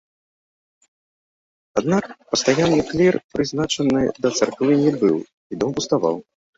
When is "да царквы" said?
4.27-4.71